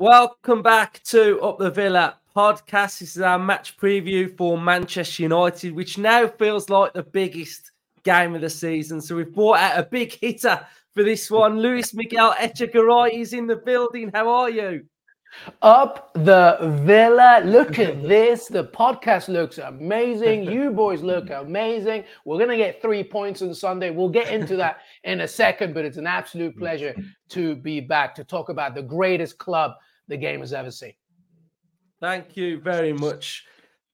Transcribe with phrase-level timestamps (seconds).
[0.00, 3.00] Welcome back to Up the Villa podcast.
[3.00, 8.34] This is our match preview for Manchester United, which now feels like the biggest game
[8.34, 9.02] of the season.
[9.02, 11.60] So we've brought out a big hitter for this one.
[11.60, 14.10] Luis Miguel Echegaray is in the building.
[14.14, 14.86] How are you?
[15.60, 17.42] Up the Villa.
[17.44, 18.46] Look at this.
[18.46, 20.44] The podcast looks amazing.
[20.44, 22.04] You boys look amazing.
[22.24, 23.90] We're going to get three points on Sunday.
[23.90, 26.94] We'll get into that in a second, but it's an absolute pleasure
[27.28, 29.72] to be back to talk about the greatest club
[30.10, 30.92] the game has ever seen.
[32.00, 33.46] Thank you very much.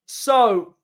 [0.07, 0.75] So,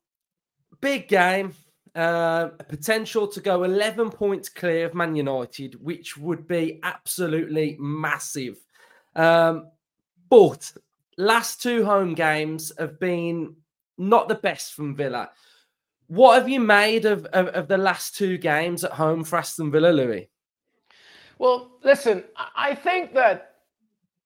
[0.79, 1.53] big game.
[1.95, 8.57] Uh, potential to go 11 points clear of Man United, which would be absolutely massive.
[9.15, 9.69] Um,
[10.27, 10.71] but
[11.17, 13.55] last two home games have been
[13.99, 15.29] not the best from Villa.
[16.07, 19.69] What have you made of, of, of the last two games at home for Aston
[19.69, 20.25] Villa, Luis?
[21.37, 22.23] Well, listen,
[22.55, 23.52] I think that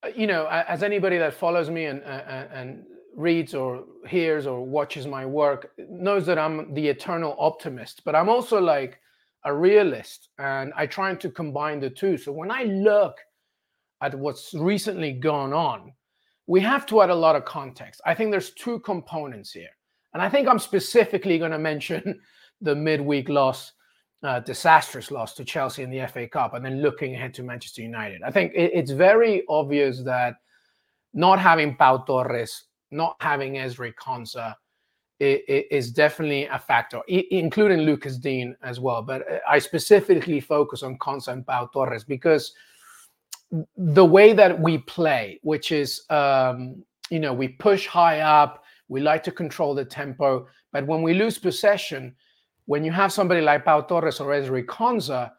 [0.03, 2.83] Uh, you know, as anybody that follows me and, and, and
[3.15, 8.29] reads or hears or watches my work knows that I'm the eternal optimist, but I'm
[8.29, 8.99] also like
[9.43, 12.17] a realist and I try to combine the two.
[12.17, 13.17] So when I look
[14.01, 15.93] at what's recently gone on,
[16.45, 18.01] we have to add a lot of context.
[18.05, 19.69] I think there's two components here.
[20.13, 22.19] And I think I'm specifically going to mention
[22.61, 23.73] the midweek loss
[24.23, 27.81] uh, disastrous loss to Chelsea in the FA Cup, and then looking ahead to Manchester
[27.81, 28.21] United.
[28.23, 30.35] I think it, it's very obvious that
[31.13, 34.55] not having Pau Torres, not having Ezri Konsa,
[35.19, 39.01] is definitely a factor, including Lucas Digne as well.
[39.01, 42.53] But uh, I specifically focus on Konsa and Pau Torres because
[43.77, 49.01] the way that we play, which is, um, you know, we push high up, we
[49.01, 52.15] like to control the tempo, but when we lose possession,
[52.67, 55.31] when you have somebody like Pau Torres or Ezri Konsa,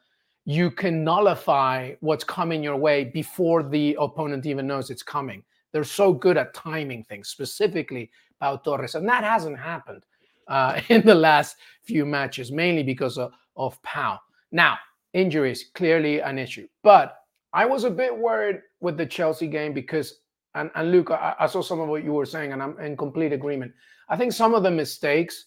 [0.47, 5.45] you can nullify what's coming your way before the opponent even knows it's coming.
[5.73, 10.05] They're so good at timing things, specifically Pau Torres, and that hasn't happened
[10.49, 14.19] uh, in the last few matches, mainly because of, of Pau.
[14.51, 14.79] Now,
[15.13, 17.19] injuries clearly an issue, but
[17.53, 20.21] I was a bit worried with the Chelsea game because,
[20.55, 22.97] and, and Luke, I, I saw some of what you were saying, and I'm in
[22.97, 23.73] complete agreement.
[24.09, 25.45] I think some of the mistakes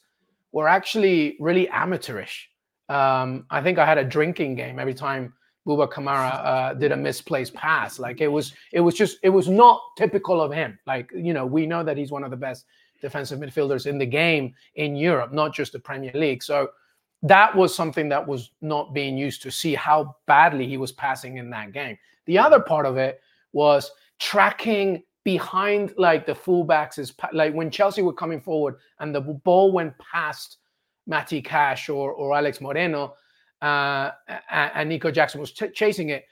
[0.51, 2.50] were actually really amateurish.
[2.89, 5.34] Um, I think I had a drinking game every time
[5.66, 8.00] Buba Kamara uh, did a misplaced pass.
[8.00, 10.78] Like it was, it was just, it was not typical of him.
[10.85, 12.66] Like you know, we know that he's one of the best
[13.01, 16.44] defensive midfielders in the game in Europe, not just the Premier League.
[16.44, 16.69] So
[17.23, 21.38] that was something that was not being used to see how badly he was passing
[21.38, 21.97] in that game.
[22.25, 23.22] The other part of it
[23.53, 29.22] was tracking behind like the fullbacks is like when Chelsea were coming forward and the
[29.22, 30.58] ball went past
[31.08, 33.16] Matty Cash or or Alex Moreno
[33.62, 34.12] uh,
[34.50, 36.26] and Nico Jackson was ch- chasing it.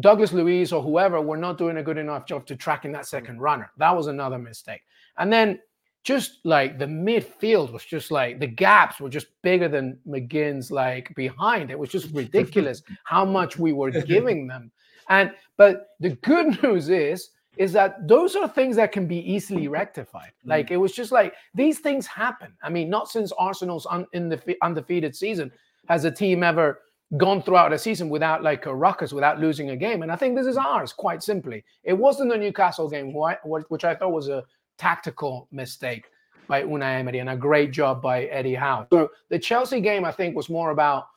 [0.00, 3.40] Douglas Luiz or whoever were not doing a good enough job to tracking that second
[3.40, 3.70] runner.
[3.76, 4.80] That was another mistake.
[5.18, 5.60] And then
[6.02, 11.14] just like the midfield was just like the gaps were just bigger than McGinn's like
[11.14, 11.70] behind.
[11.70, 14.72] It was just ridiculous how much we were giving them.
[15.08, 19.68] And but the good news is is that those are things that can be easily
[19.68, 20.32] rectified.
[20.44, 20.50] Mm.
[20.50, 22.52] Like it was just like these things happen.
[22.62, 25.52] I mean, not since Arsenal's un- in the undefeated season
[25.88, 26.80] has a team ever
[27.18, 30.02] gone throughout a season without like a ruckus, without losing a game.
[30.02, 31.62] And I think this is ours, quite simply.
[31.84, 33.12] It wasn't the Newcastle game,
[33.44, 34.44] which I thought was a
[34.78, 36.06] tactical mistake
[36.48, 38.86] by Unai Emery and a great job by Eddie Howe.
[38.90, 41.08] So the Chelsea game, I think, was more about,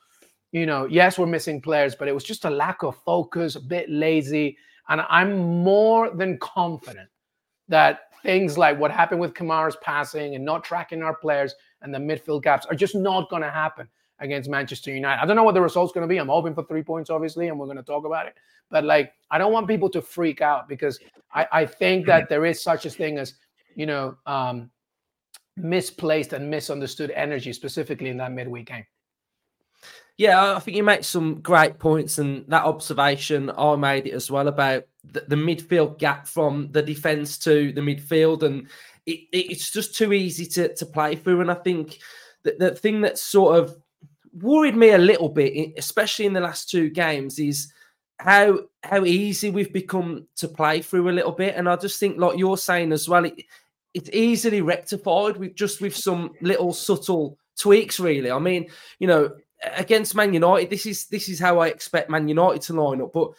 [0.52, 3.60] you know, yes, we're missing players, but it was just a lack of focus, a
[3.60, 4.58] bit lazy.
[4.88, 7.08] And I'm more than confident
[7.68, 11.98] that things like what happened with Kamara's passing and not tracking our players and the
[11.98, 13.88] midfield gaps are just not going to happen
[14.20, 15.22] against Manchester United.
[15.22, 16.18] I don't know what the result's going to be.
[16.18, 18.34] I'm hoping for three points, obviously, and we're going to talk about it.
[18.70, 20.98] But like, I don't want people to freak out because
[21.34, 23.34] I, I think that there is such a thing as,
[23.74, 24.70] you know, um,
[25.56, 28.86] misplaced and misunderstood energy, specifically in that midweek game.
[30.18, 34.30] Yeah, I think you make some great points, and that observation I made it as
[34.30, 38.68] well about the, the midfield gap from the defense to the midfield, and
[39.04, 41.42] it, it's just too easy to, to play through.
[41.42, 41.98] And I think
[42.44, 43.76] that the thing that sort of
[44.32, 47.72] worried me a little bit, especially in the last two games, is
[48.18, 51.56] how how easy we've become to play through a little bit.
[51.56, 53.44] And I just think, like you're saying as well, it,
[53.92, 58.00] it's easily rectified with just with some little subtle tweaks.
[58.00, 62.10] Really, I mean, you know, against Man United, this is this is how I expect
[62.10, 63.12] Man United to line up.
[63.12, 63.30] But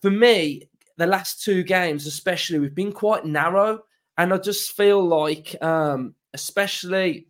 [0.00, 3.82] for me, the last two games, especially, we've been quite narrow,
[4.18, 7.28] and I just feel like, um, especially,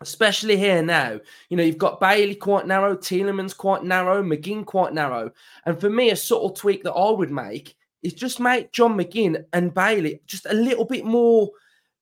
[0.00, 4.94] especially here now, you know, you've got Bailey quite narrow, Tielemans quite narrow, McGinn quite
[4.94, 5.30] narrow,
[5.66, 9.44] and for me, a subtle tweak that I would make is just make John McGinn
[9.52, 11.50] and Bailey just a little bit more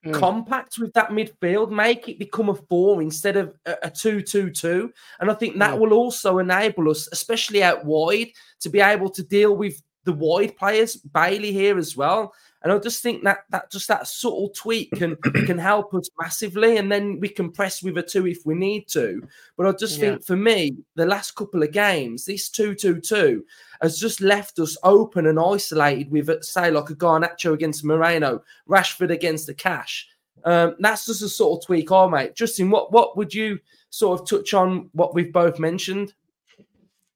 [0.05, 0.13] mm.
[0.13, 4.93] compact with that midfield, make it become a four instead of a, 2 2 2.
[5.21, 5.79] And I think that mm.
[5.79, 8.29] will also enable us, especially out wide,
[8.61, 12.33] to be able to deal with the wide players, Bailey here as well.
[12.63, 15.17] And I just think that that just that subtle tweak can
[15.47, 18.87] can help us massively, and then we can press with a two if we need
[18.89, 19.27] to.
[19.57, 20.11] But I just yeah.
[20.11, 23.45] think for me, the last couple of games, this two two two
[23.81, 29.11] has just left us open and isolated with, say, like a Garnacho against Moreno, Rashford
[29.11, 30.07] against the Cash.
[30.45, 32.35] Um, that's just a sort of tweak I mate.
[32.35, 33.59] Justin, what what would you
[33.91, 36.15] sort of touch on what we've both mentioned?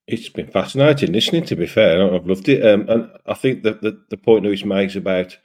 [0.07, 1.45] It's been fascinating listening.
[1.45, 4.65] To be fair, I've loved it, um, and I think that the, the point Luis
[4.65, 5.37] makes about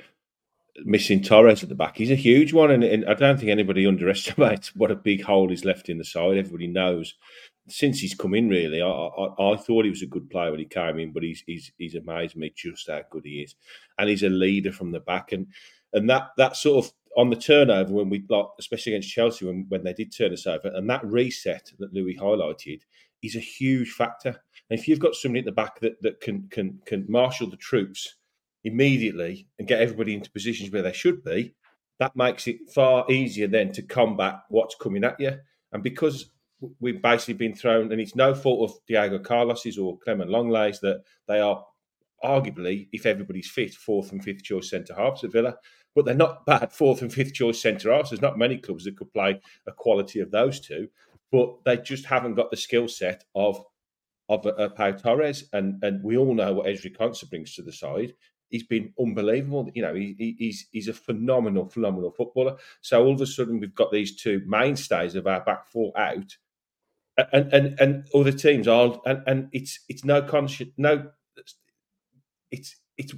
[0.84, 3.86] missing Torres at the back is a huge one, and, and, I don't think anybody
[3.88, 6.38] underestimates what a big hole is left in the side.
[6.38, 7.16] Everybody knows
[7.70, 8.50] since he's come in.
[8.50, 11.24] Really, I, I, I thought he was a good player when he came in, but
[11.24, 13.56] he's he's he's amazed me just how good he is,
[13.98, 15.48] and he's a leader from the back, and
[15.94, 19.66] and that that sort of on the turnover when we like, especially against Chelsea when
[19.70, 22.82] when they did turn us over, and that reset that Luis highlighted
[23.22, 24.42] is a huge factor.
[24.70, 28.16] If you've got somebody at the back that, that can can can marshal the troops
[28.64, 31.56] immediately and get everybody into positions where they should be,
[32.00, 35.38] that makes it far easier then to combat what's coming at you.
[35.72, 36.32] And because
[36.80, 41.04] we've basically been thrown, and it's no fault of Diego Carlos's or Clement Lenglet's that
[41.28, 41.64] they are
[42.24, 45.56] arguably, if everybody's fit, fourth and fifth choice centre halves at Villa.
[45.96, 48.10] But they're not bad fourth and fifth choice centre halves.
[48.10, 50.90] There's not many clubs that could play a quality of those two
[51.32, 53.64] but they just haven't got the skill set of
[54.30, 57.74] of uh, Pau Torres, and and we all know what Ezri Konsa brings to the
[57.74, 58.14] side.
[58.50, 59.70] He's been unbelievable.
[59.74, 62.58] You know, he, he's he's a phenomenal, phenomenal footballer.
[62.82, 66.36] So all of a sudden, we've got these two mainstays of our back four out,
[67.34, 71.10] and and and other teams are, and, and it's it's no conscious, no,
[72.52, 73.14] it's it's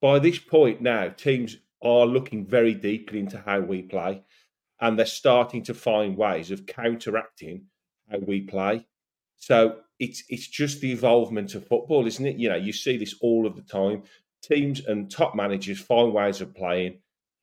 [0.00, 4.22] by this point now, teams are looking very deeply into how we play
[4.80, 7.66] and they're starting to find ways of counteracting
[8.10, 8.86] how we play.
[9.36, 12.36] So it's it's just the evolvement of football, isn't it?
[12.36, 14.04] You know, you see this all of the time.
[14.42, 16.98] Teams and top managers find ways of playing,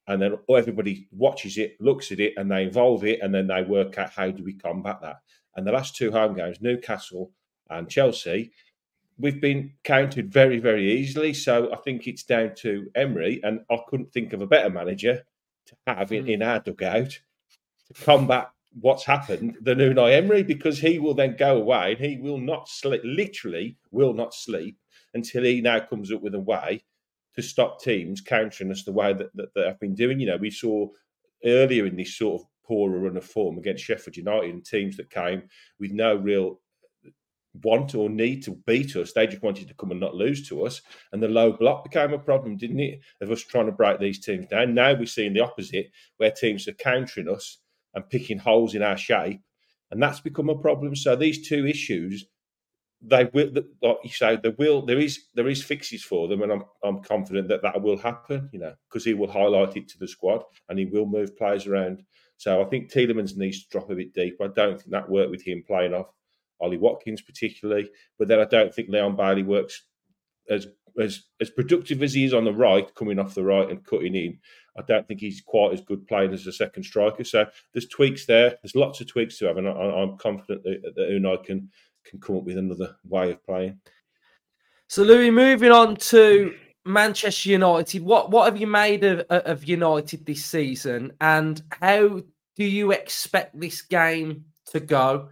[0.07, 3.61] and then everybody watches it, looks at it, and they evolve it, and then they
[3.61, 5.17] work out how do we combat that.
[5.55, 7.31] And the last two home games, Newcastle
[7.69, 8.51] and Chelsea,
[9.17, 11.33] we've been counted very, very easily.
[11.33, 15.23] So I think it's down to Emery, and I couldn't think of a better manager
[15.67, 16.29] to have in, hmm.
[16.29, 17.19] in our dugout
[17.87, 22.17] to combat what's happened than Unai Emery because he will then go away and he
[22.17, 24.77] will not sleep, literally will not sleep
[25.13, 26.83] until he now comes up with a way
[27.35, 30.19] to stop teams countering us the way that, that, that have been doing.
[30.19, 30.87] You know, we saw
[31.43, 35.09] earlier in this sort of poorer run of form against Sheffield United and teams that
[35.09, 35.43] came
[35.79, 36.59] with no real
[37.63, 39.13] want or need to beat us.
[39.13, 40.81] They just wanted to come and not lose to us.
[41.13, 42.99] And the low block became a problem, didn't it?
[43.21, 44.73] Of us trying to break these teams down.
[44.73, 47.59] Now we're seeing the opposite, where teams are countering us
[47.95, 49.41] and picking holes in our shape.
[49.91, 50.95] And that's become a problem.
[50.95, 52.25] So these two issues,
[53.01, 53.51] they will,
[53.81, 57.01] like you say, there will, there is, there is fixes for them, and I'm, I'm
[57.01, 58.49] confident that that will happen.
[58.51, 61.67] You know, because he will highlight it to the squad and he will move players
[61.67, 62.03] around.
[62.37, 64.37] So I think Tielemans needs to drop a bit deep.
[64.41, 66.07] I don't think that worked with him playing off
[66.59, 67.89] Ollie Watkins particularly.
[68.17, 69.83] But then I don't think Leon Bailey works
[70.49, 70.67] as
[70.99, 74.15] as as productive as he is on the right, coming off the right and cutting
[74.15, 74.39] in.
[74.77, 77.23] I don't think he's quite as good playing as a second striker.
[77.23, 78.57] So there's tweaks there.
[78.61, 81.69] There's lots of tweaks to have, and I, am confident that, that Unai can
[82.05, 83.79] can come up with another way of playing.
[84.87, 86.53] So Luis, moving on to
[86.85, 92.21] Manchester United, what what have you made of, of United this season, and how
[92.55, 95.29] do you expect this game to go?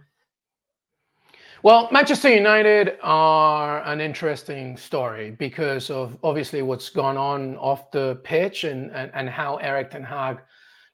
[1.64, 8.20] Well, Manchester United are an interesting story because of obviously what's gone on off the
[8.22, 10.40] pitch and, and, and how Erik Ten Hag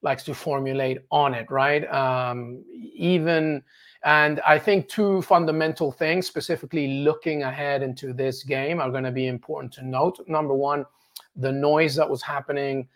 [0.02, 1.92] likes to formulate on it, right?
[1.92, 2.62] Um,
[2.94, 3.64] even,
[4.04, 9.10] and I think two fundamental things, specifically looking ahead into this game, are going to
[9.10, 10.20] be important to note.
[10.28, 10.86] Number one,
[11.34, 12.86] the noise that was happening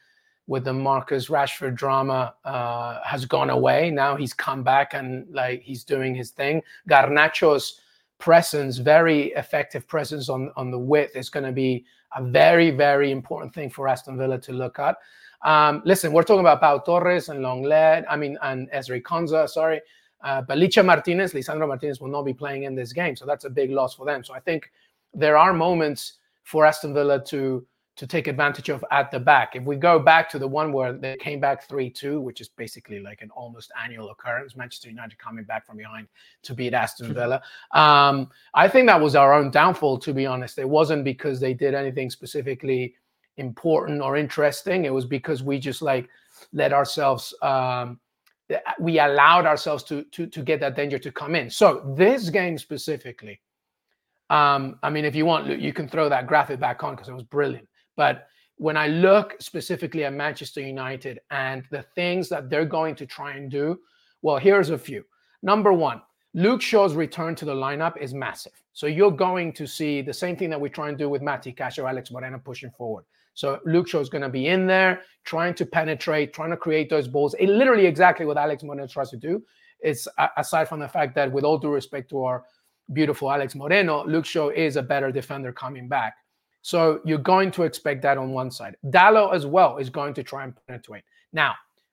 [0.47, 3.91] with the Marcus Rashford drama uh, has gone away.
[3.91, 6.63] Now he's come back and like he's doing his thing.
[6.89, 7.81] Garnacho's
[8.19, 11.85] presence, very effective presence on on the width is going to be
[12.17, 14.97] a very very important thing for Aston Villa to look at.
[15.45, 19.81] Um, listen, we're talking about Pau Torres and Lenglet, I mean, and Ezri Konsa, sorry.
[20.23, 23.15] Uh, but Licha Martinez, Lisandro Martinez will not be playing in this game.
[23.15, 24.25] So that's a big loss for them.
[24.25, 24.71] So I think
[25.13, 29.55] there are moments for Aston Villa to to take advantage of at the back.
[29.55, 32.49] If we go back to the one where they came back 3 2, which is
[32.49, 36.09] basically like an almost annual occurrence, Manchester United coming back from behind
[36.43, 37.41] to beat Aston Villa.
[37.73, 40.59] Um, I think that was our own downfall, to be honest.
[40.59, 42.95] It wasn't because they did anything specifically
[43.37, 44.85] important or interesting.
[44.85, 46.09] It was because we just like
[46.53, 47.33] let ourselves.
[47.43, 48.01] Um,
[48.79, 51.49] we allowed ourselves to, to to get that danger to come in.
[51.49, 53.41] So this game specifically,
[54.31, 57.15] um, I mean, if you want, you can throw that graphic back on because it
[57.15, 57.69] was brilliant.
[57.97, 63.07] But when I look specifically at Manchester United and the things that they're going to
[63.07, 63.79] try and do,
[64.23, 65.05] well, here's a few.
[65.43, 66.01] Number one,
[66.35, 68.53] Luke Shaw's return to the lineup is massive.
[68.73, 71.53] So you're going to see the same thing that we try and do with Matty
[71.53, 73.05] Cash or Alex Moreno pushing forward.
[73.35, 76.89] So Luke Shaw is going to be in there, trying to penetrate, trying to create
[76.89, 77.35] those balls.
[77.35, 79.43] It literally exactly what Alex Moreno tries to do.
[79.81, 82.45] It's aside from the fact that, with all due respect to our
[82.93, 86.15] beautiful Alex Moreno, Luke Shaw is a better defender coming back.
[86.65, 88.75] So you're going to expect that on one side.
[88.87, 91.05] Dalot as well is going to try and penetrate.
[91.35, 91.53] Now,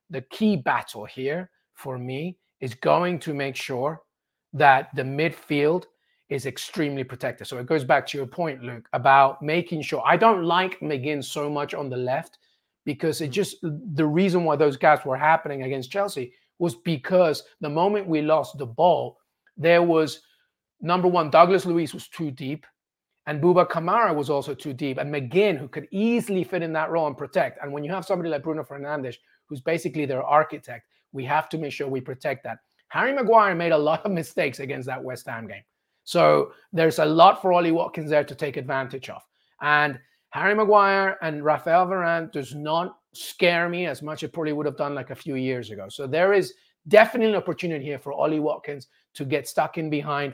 [0.09, 4.01] the key battle here for me is going to make sure
[4.53, 5.83] that the midfield
[6.29, 7.47] is extremely protected.
[7.47, 10.01] So it goes back to your point, Luke, about making sure.
[10.05, 12.37] I don't like McGinn so much on the left
[12.85, 13.33] because it mm.
[13.33, 18.21] just the reason why those gaps were happening against Chelsea was because the moment we
[18.21, 19.17] lost the ball,
[19.57, 20.21] there was
[20.79, 22.65] number one, Douglas Luiz was too deep.
[23.31, 24.97] And Buba Kamara was also too deep.
[24.97, 27.63] And McGinn, who could easily fit in that role and protect.
[27.63, 29.15] And when you have somebody like Bruno Fernandes,
[29.47, 32.57] who's basically their architect, we have to make sure we protect that.
[32.89, 35.63] Harry Maguire made a lot of mistakes against that West Ham game.
[36.03, 39.21] So there's a lot for Ollie Watkins there to take advantage of.
[39.61, 39.97] And
[40.31, 44.65] Harry Maguire and Rafael Varane does not scare me as much as it probably would
[44.65, 45.87] have done like a few years ago.
[45.87, 46.53] So there is
[46.89, 50.33] definitely an opportunity here for Ollie Watkins to get stuck in behind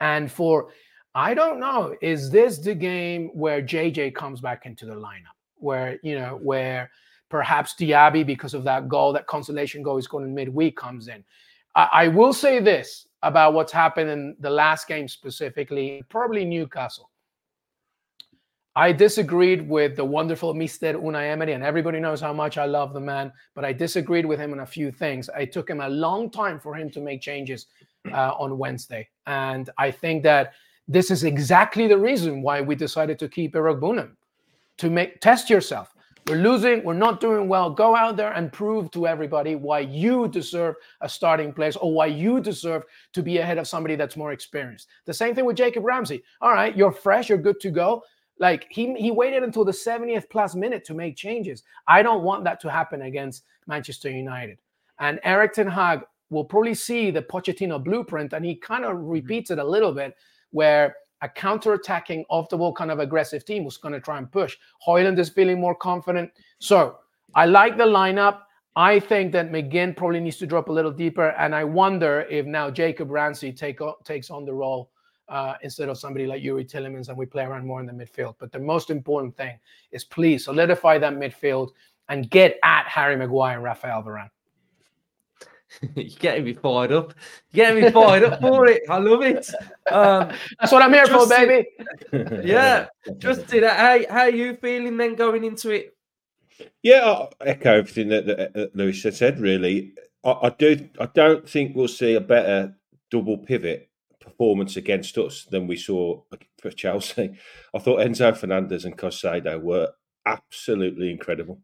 [0.00, 0.70] and for
[1.18, 1.96] I don't know.
[2.00, 5.34] Is this the game where JJ comes back into the lineup?
[5.56, 6.92] Where, you know, where
[7.28, 11.24] perhaps Diaby, because of that goal, that consolation goal is going in midweek, comes in.
[11.74, 17.10] I, I will say this about what's happened in the last game specifically, probably Newcastle.
[18.76, 20.94] I disagreed with the wonderful Mr.
[20.94, 24.38] Unai Emery, and everybody knows how much I love the man, but I disagreed with
[24.38, 25.28] him on a few things.
[25.36, 27.66] It took him a long time for him to make changes
[28.12, 29.08] uh, on Wednesday.
[29.26, 30.52] And I think that
[30.88, 34.10] this is exactly the reason why we decided to keep Eric Iroegbunam
[34.78, 35.94] to make test yourself.
[36.26, 37.70] We're losing, we're not doing well.
[37.70, 42.06] Go out there and prove to everybody why you deserve a starting place or why
[42.06, 44.88] you deserve to be ahead of somebody that's more experienced.
[45.06, 46.22] The same thing with Jacob Ramsey.
[46.42, 48.02] All right, you're fresh, you're good to go.
[48.38, 51.62] Like he he waited until the 70th plus minute to make changes.
[51.86, 54.58] I don't want that to happen against Manchester United.
[55.00, 59.08] And Erik Ten Hag will probably see the Pochettino blueprint, and he kind of mm-hmm.
[59.08, 60.14] repeats it a little bit
[60.50, 64.30] where a counter-attacking off the ball kind of aggressive team was going to try and
[64.30, 64.56] push.
[64.86, 66.30] Højlund is feeling more confident.
[66.60, 66.98] So
[67.34, 68.40] I like the lineup.
[68.76, 72.46] I think that McGinn probably needs to drop a little deeper, and I wonder if
[72.46, 74.90] now Jacob Ramsey take takes on the role
[75.28, 78.36] uh, instead of somebody like Youri Tielemans and we play around more in the midfield.
[78.38, 79.58] But the most important thing
[79.90, 81.70] is please solidify that midfield
[82.08, 84.30] and get at Harry Maguire and Rafael Varane.
[85.94, 87.14] You're getting me fired up.
[87.50, 88.82] You're getting me fired up for it.
[88.88, 89.48] I love it.
[89.90, 91.68] Um, That's what I'm here for, baby.
[92.46, 92.86] yeah.
[93.18, 95.94] Just did how how are you feeling then going into it?
[96.82, 99.40] Yeah, I echo everything that, that, that Luis has said.
[99.40, 99.92] Really,
[100.24, 100.88] I, I, do.
[100.98, 102.74] I don't think we'll see a better
[103.10, 103.88] double pivot
[104.20, 106.20] performance against us than we saw
[106.60, 107.38] for Chelsea.
[107.74, 109.90] I thought Enzo Fernandez and Caicedo were
[110.26, 111.60] absolutely incredible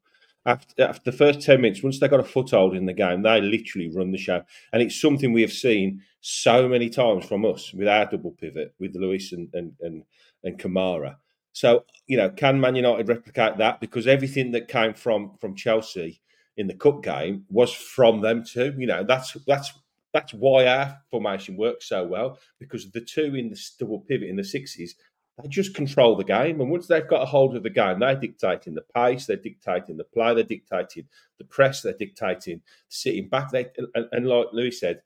[0.46, 3.40] after, after the first 10 minutes, once they got a foothold in the game, they
[3.40, 4.42] literally run the show.
[4.72, 8.74] And it's something we have seen so many times from us with our double pivot
[8.78, 10.04] with Luiz and, and, and,
[10.42, 11.16] and Kamara.
[11.52, 13.80] So, you know, can Man United replicate that?
[13.80, 16.20] Because everything that came from from Chelsea
[16.56, 18.74] in the cup game was from them too.
[18.76, 19.72] You know, that's that's
[20.12, 24.36] that's why our formation works so well because the two in the double pivot in
[24.36, 24.94] the sixes
[25.42, 26.60] they just control the game.
[26.60, 29.96] And once they've got a hold of the game, they're dictating the pace, they're dictating
[29.96, 33.50] the play, they're dictating the press, they're dictating sitting back.
[33.50, 35.02] They and, and like Luis said,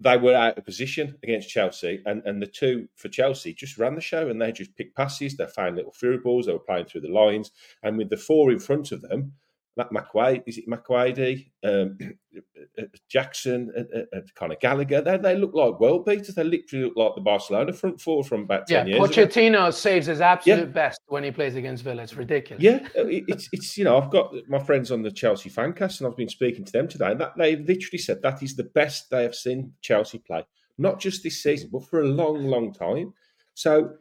[0.00, 3.94] they were out of position against Chelsea, and, and the two for Chelsea just ran
[3.94, 5.36] the show and they just picked passes.
[5.36, 6.46] They found little through balls.
[6.46, 7.50] They were playing through the lines,
[7.82, 9.32] and with the four in front of them,
[9.78, 11.98] McQuaid, is it McQuaid, um,
[13.08, 15.00] Jackson, uh, uh, kind of Gallagher.
[15.00, 16.34] They, they look like world beaters.
[16.34, 19.10] They literally look like the Barcelona front four from about ten yeah, years.
[19.10, 19.70] Pochettino ago.
[19.70, 20.64] saves his absolute yeah.
[20.64, 22.02] best when he plays against Villa.
[22.02, 22.62] It's ridiculous.
[22.62, 26.08] Yeah, uh, it's it's you know I've got my friends on the Chelsea fancast and
[26.08, 29.10] I've been speaking to them today, and that they literally said that is the best
[29.10, 30.44] they have seen Chelsea play,
[30.78, 33.14] not just this season, but for a long, long time.
[33.54, 33.94] So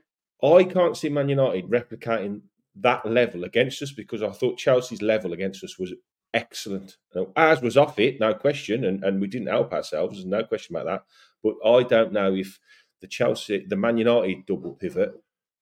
[0.43, 2.41] I can't see Man United replicating
[2.75, 5.93] that level against us because I thought Chelsea's level against us was
[6.33, 6.97] excellent.
[7.35, 10.85] Ours was off it, no question, and, and we didn't help ourselves, no question about
[10.85, 11.03] that.
[11.43, 12.59] But I don't know if
[13.01, 15.13] the Chelsea, the Man United double pivot,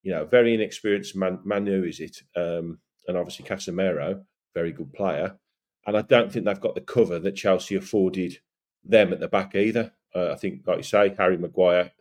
[0.03, 4.23] you know, very inexperienced man, Mainoo is it, um, and obviously Casemiro,
[4.53, 5.37] very good player,
[5.87, 8.37] and I don't think they've got the cover that Chelsea afforded
[8.83, 9.93] them at the back either.
[10.15, 11.91] Uh, I think, like you say, Harry Maguire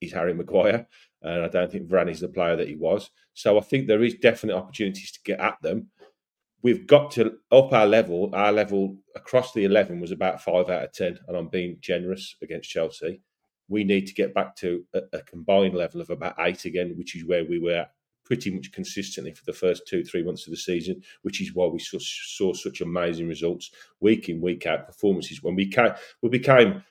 [0.00, 0.86] is Harry Maguire,
[1.22, 3.10] and I don't think Varane is the player that he was.
[3.34, 5.88] So I think there is definite opportunities to get at them.
[6.62, 8.30] We've got to up our level.
[8.34, 12.36] Our level across the eleven was about five out of ten, and I'm being generous
[12.42, 13.22] against Chelsea.
[13.68, 17.16] We need to get back to a, a combined level of about eight again, which
[17.16, 17.86] is where we were
[18.24, 21.66] pretty much consistently for the first two, three months of the season, which is why
[21.66, 25.42] we saw, saw such amazing results week in, week out performances.
[25.42, 25.92] When we came,
[26.22, 26.84] we became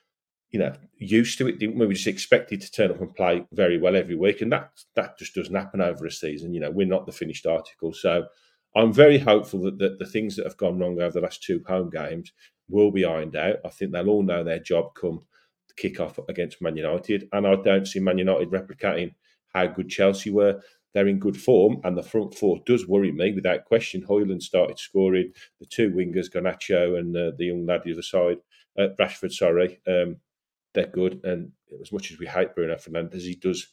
[0.50, 1.86] you know, used to it, didn't we?
[1.86, 5.18] We just expected to turn up and play very well every week, and that that
[5.18, 6.52] just doesn't happen over a season.
[6.52, 7.92] You know, we're not the finished article.
[7.92, 8.26] So
[8.74, 11.62] I'm very hopeful that, that the things that have gone wrong over the last two
[11.66, 12.32] home games
[12.68, 13.56] will be ironed out.
[13.64, 15.20] I think they'll all know their job come
[15.68, 19.14] the kick off against Man United, and I don't see Man United replicating
[19.54, 20.60] how good Chelsea were.
[20.92, 24.02] They're in good form, and the front four does worry me without question.
[24.02, 28.38] Højlund started scoring, the two wingers, Garnacho and uh, the young lad the other side,
[28.76, 29.80] uh, Rashford, sorry.
[29.86, 30.16] Um,
[30.74, 31.20] they're good.
[31.24, 33.66] And as much as we hate Bruno Fernandes, he does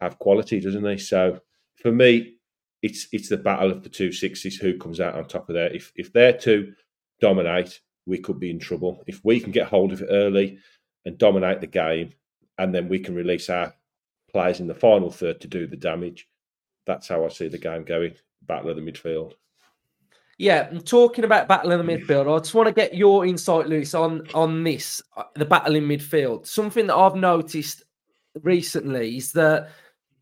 [0.00, 0.98] have quality, doesn't he?
[0.98, 1.40] So
[1.76, 2.36] for me,
[2.82, 5.74] it's it's the battle of the two sixties who comes out on top of there.
[5.74, 6.72] If if they're to
[7.20, 9.02] dominate, we could be in trouble.
[9.06, 10.58] If we can get hold of it early
[11.04, 12.12] and dominate the game,
[12.58, 13.74] and then we can release our
[14.30, 16.28] players in the final third to do the damage.
[16.86, 18.14] That's how I see the game going.
[18.42, 19.34] Battle of the midfield.
[20.38, 22.34] Yeah, I'm talking about battle in the midfield.
[22.34, 25.84] I just want to get your insight, Luis, on on this, uh, the battle in
[25.84, 26.46] midfield.
[26.46, 27.84] Something that I've noticed
[28.42, 29.70] recently is that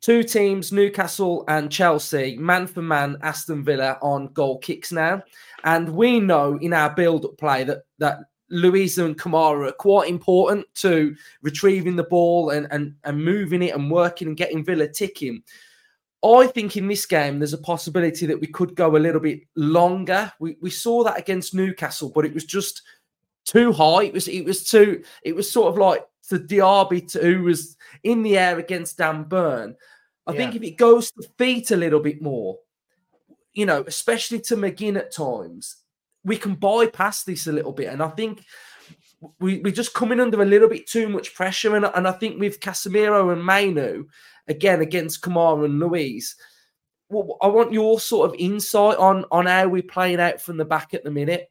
[0.03, 5.23] two teams, Newcastle and Chelsea, man for man, Aston Villa on goal kicks now,
[5.65, 8.19] and we know in our build-up play that that
[8.51, 13.75] Luiz and Kamara are quite important to retrieving the ball and and and moving it
[13.75, 15.43] and working and getting Villa ticking.
[16.25, 19.43] I think in this game there's a possibility that we could go a little bit
[19.57, 20.33] longer.
[20.39, 22.83] We we saw that against Newcastle, but it was just
[23.45, 24.05] too high.
[24.05, 28.23] It was it was too it was sort of like the Diaby who was in
[28.23, 29.77] the air against Dan Burn.
[30.27, 30.39] I yeah.
[30.39, 32.59] think if it goes to feet a little bit more,
[33.53, 35.77] you know, especially to McGinn at times,
[36.25, 37.89] we can bypass this a little bit.
[37.89, 38.45] And I think
[39.41, 41.77] we, we're just coming under a little bit too much pressure.
[41.77, 44.07] And, and I think with Casemiro and Mainoo,
[44.49, 46.37] again against Kamara and Luiz.
[47.09, 50.65] Well, I want your sort of insight on on how we're playing out from the
[50.65, 51.51] back at the minute.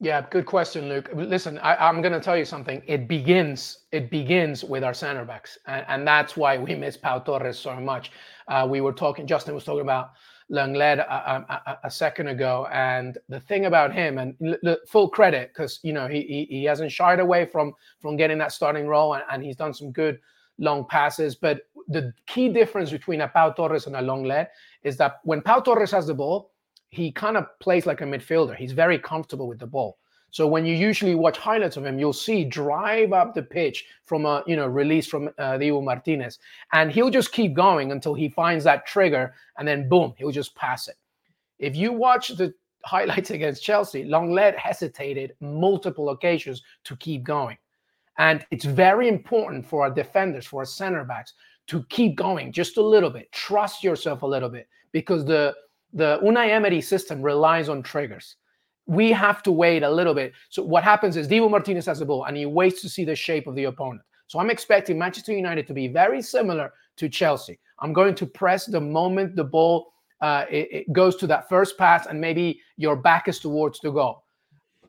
[0.00, 1.08] Yeah, good question, Luke.
[1.14, 2.82] Listen, I, am going to tell you something.
[2.86, 3.86] It begins.
[3.92, 7.74] It begins with our center backs, and, and that's why we miss Pau Torres so
[7.76, 8.10] much.
[8.48, 9.26] Uh, we were talking.
[9.26, 10.10] Justin was talking about
[10.50, 14.34] Lenglet a, a, a, second ago, and the thing about him, and
[14.66, 18.36] l- full credit because you know he, he, he hasn't shied away from from getting
[18.38, 20.18] that starting role, and, and he's done some good
[20.58, 21.34] long passes.
[21.34, 24.48] But the key difference between a Pau Torres and a Lenglet
[24.82, 26.52] is that when Pau Torres has the ball,
[26.88, 28.56] he kind of plays like a midfielder.
[28.56, 29.98] He's very comfortable with the ball.
[30.30, 34.26] So when you usually watch highlights of him, you'll see drive up the pitch from
[34.26, 36.40] a you know release from uh, Diego Martinez,
[36.72, 40.56] and he'll just keep going until he finds that trigger, and then boom, he'll just
[40.56, 40.96] pass it.
[41.60, 42.52] If you watch the
[42.84, 47.56] highlights against Chelsea, Lenglet hesitated multiple occasions to keep going.
[48.18, 51.34] And it's very important for our defenders, for our center backs,
[51.66, 53.30] to keep going just a little bit.
[53.32, 55.54] Trust yourself a little bit because the
[55.92, 58.36] the Unai Emery system relies on triggers.
[58.86, 60.32] We have to wait a little bit.
[60.48, 63.14] So what happens is Dibu Martinez has the ball and he waits to see the
[63.14, 64.02] shape of the opponent.
[64.26, 67.60] So I'm expecting Manchester United to be very similar to Chelsea.
[67.78, 71.76] I'm going to press the moment the ball uh, it, it goes to that first
[71.76, 74.23] pass and maybe your back is towards the goal.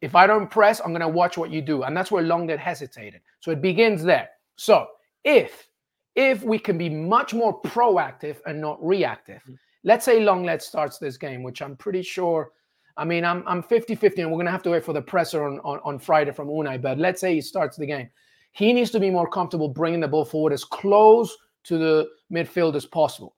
[0.05, 1.81] If I don't press, I'm going to watch what you do.
[1.81, 3.21] And that's where Lenglet hesitated.
[3.39, 4.29] So it begins there.
[4.55, 4.87] So
[5.23, 5.67] if
[6.13, 9.55] if we can be much more proactive and not reactive, mm-hmm.
[9.83, 12.51] let's say Lenglet starts this game, which I'm pretty sure.
[12.97, 15.59] I mean, I'm I'm 50-50, and we're gonna have to wait for the presser on,
[15.61, 16.79] on, on Friday from Unai.
[16.79, 18.07] But let's say he starts the game.
[18.51, 22.75] He needs to be more comfortable bringing the ball forward as close to the midfield
[22.75, 23.35] as possible.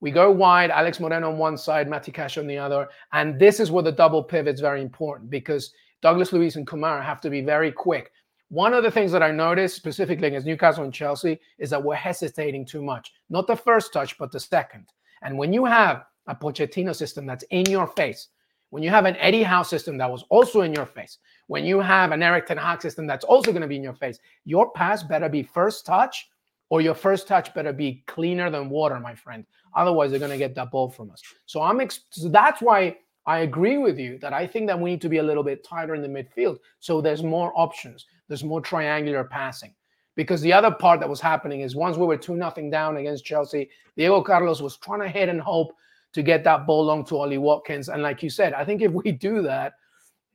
[0.00, 2.88] We go wide, Alex Moreno on one side, Matty Cash on the other.
[3.12, 5.72] And this is where the double pivot is very important because
[6.02, 8.12] Douglas Luiz and Kamara have to be very quick.
[8.48, 11.94] One of the things that I noticed specifically against Newcastle and Chelsea is that we're
[11.94, 13.12] hesitating too much.
[13.28, 14.86] Not the first touch, but the second.
[15.22, 18.28] And when you have a Pochettino system that's in your face,
[18.70, 21.80] when you have an Eddie Howe system that was also in your face, when you
[21.80, 24.70] have an Erik Ten Hag system that's also going to be in your face, your
[24.72, 26.28] pass better be first touch
[26.70, 29.44] or your first touch better be cleaner than water, my friend.
[29.74, 31.22] Otherwise, they're going to get that ball from us.
[31.46, 34.90] So I'm ex- so that's why I agree with you that I think that we
[34.90, 36.58] need to be a little bit tighter in the midfield.
[36.78, 38.06] So there's more options.
[38.28, 39.74] There's more triangular passing.
[40.16, 43.24] Because the other part that was happening is once we were 2 nothing down against
[43.24, 45.72] Chelsea, Diego Carlos was trying to hit and hope
[46.12, 47.88] to get that ball long to Ollie Watkins.
[47.88, 49.74] And like you said, I think if we do that,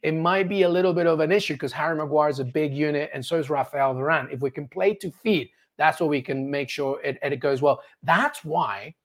[0.01, 2.73] it might be a little bit of an issue because Harry Maguire is a big
[2.73, 4.31] unit and so is Rafael Varane.
[4.31, 7.61] If we can play to feed, that's what we can make sure it, it goes
[7.61, 7.81] well.
[8.03, 8.95] That's why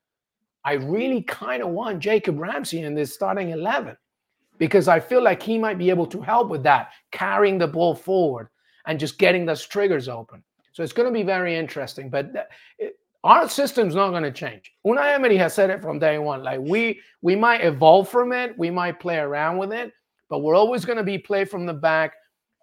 [0.65, 3.97] I really kind of want Jacob Ramsey in this starting 11
[4.59, 7.95] because I feel like he might be able to help with that, carrying the ball
[7.95, 8.49] forward
[8.87, 10.43] and just getting those triggers open.
[10.73, 12.11] So it's going to be very interesting.
[12.11, 14.73] But it, our system's not going to change.
[14.87, 16.43] Unai Emery has said it from day one.
[16.43, 19.93] Like we we might evolve from it, we might play around with it,
[20.29, 22.15] but we're always going to be play from the back,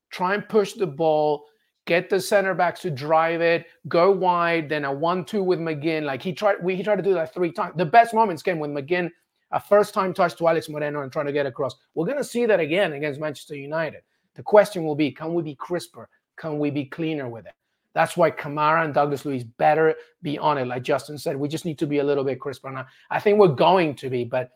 [0.10, 1.46] try and push the ball,
[1.88, 6.04] get the center backs to drive it, go wide, then a one-two with McGinn.
[6.04, 7.73] Like he tried, we he tried to do that three times.
[7.78, 9.10] The best moments came with McGinn,
[9.52, 11.76] a first-time touch to Alex Moreno and trying to get across.
[11.95, 14.02] We're gonna see that again against Manchester United.
[14.36, 16.10] The question will be, can we be crisper?
[16.36, 17.54] Can we be cleaner with it?
[17.95, 20.67] That's why Kamara and Douglas Luiz better be on it.
[20.67, 22.69] Like Justin said, we just need to be a little bit crisper.
[22.69, 24.52] Now, I think we're going to be, but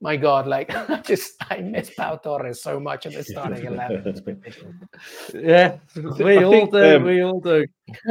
[0.00, 4.14] my God, like I just I miss Pau Torres so much in the starting eleven.
[5.34, 5.78] yeah,
[6.18, 6.96] we I all think, do.
[6.96, 7.66] Um, we all do.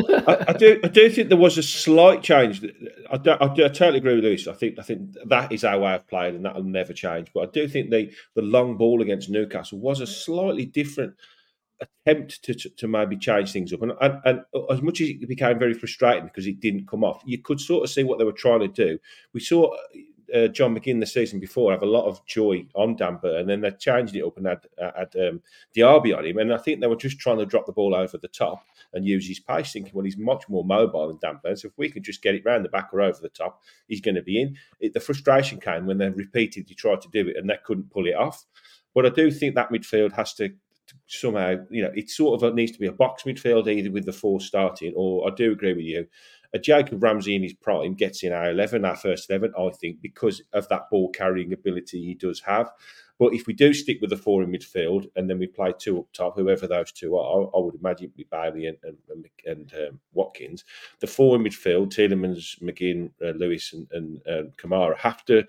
[0.10, 0.80] I, I, do.
[0.84, 2.64] I do think there was a slight change.
[3.10, 4.48] I, do, I, do, I totally agree with Luis.
[4.48, 7.32] I think I think that is our way of playing, and that will never change.
[7.34, 11.14] But I do think the the long ball against Newcastle was a slightly different
[11.80, 13.82] attempt to, to, to maybe change things up.
[13.82, 17.22] And, and, and, as much as it became very frustrating because it didn't come off,
[17.26, 18.98] you could sort of see what they were trying to do.
[19.34, 19.76] We saw
[20.34, 23.50] uh, John McGinn the season before have a lot of joy on Dan Burn, and
[23.50, 25.42] then they changed it up and had, had um,
[25.76, 26.38] Diaby on him.
[26.38, 28.64] And I think they were just trying to drop the ball over the top
[28.94, 31.56] and use his pace, thinking, well, he's much more mobile than Dan Burn.
[31.56, 34.02] So if we can just get it round the back or over the top, he's
[34.02, 34.58] going to be in.
[34.80, 38.08] It, the frustration came when they repeatedly tried to do it and they couldn't pull
[38.08, 38.46] it off.
[38.94, 40.54] But I do think that midfield has to
[41.08, 44.14] somehow, you know, it sort of needs to be a box midfield either with the
[44.14, 46.08] four starting, or I do agree with you
[46.54, 50.02] a Jacob Ramsey in his prime gets in our 11, our first 11, I think,
[50.02, 52.72] because of that ball carrying ability he does have.
[53.20, 56.00] But if we do stick with the four in midfield and then we play two
[56.00, 60.00] up top, whoever those two are, I would imagine be Bailey and, and, and um,
[60.14, 60.64] Watkins.
[61.00, 65.46] The four in midfield, Tielemans, McGinn, uh, Luiz, and, and uh, Kamara, have to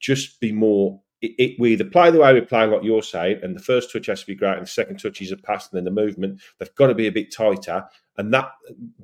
[0.00, 3.38] just be more it, it, we either play the way we're playing, like you're saying,
[3.42, 5.70] and the first touch has to be great, and the second touch is a pass,
[5.70, 7.84] and then the movement they've got to be a bit tighter.
[8.18, 8.52] And that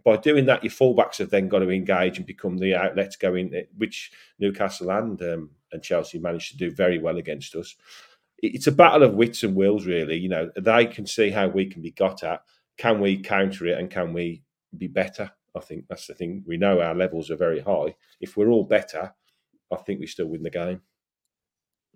[0.04, 3.54] by doing that, your fullbacks have then got to engage and become the outlets going,
[3.76, 7.74] which Newcastle and um, and Chelsea managed to do very well against us.
[8.42, 10.16] It's a battle of wits and wills, really.
[10.16, 12.42] You know, they can see how we can be got at.
[12.76, 14.42] Can we counter it, and can we
[14.76, 15.30] be better?
[15.56, 16.44] I think that's the thing.
[16.46, 17.96] We know our levels are very high.
[18.20, 19.12] If we're all better,
[19.72, 20.82] I think we still win the game.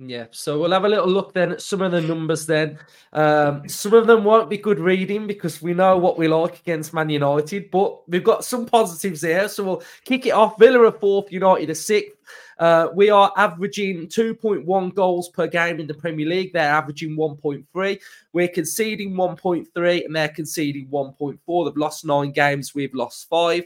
[0.05, 2.45] Yeah, so we'll have a little look then at some of the numbers.
[2.45, 2.79] Then
[3.13, 6.93] um, some of them won't be good reading because we know what we like against
[6.93, 9.49] Man United, but we've got some positives here.
[9.49, 10.59] So we'll kick it off.
[10.59, 12.17] Villa are fourth, United are sixth.
[12.59, 16.53] Uh, we are averaging 2.1 goals per game in the Premier League.
[16.53, 18.01] They're averaging 1.3.
[18.33, 21.65] We're conceding 1.3 and they're conceding 1.4.
[21.65, 22.75] They've lost nine games.
[22.75, 23.65] We've lost five.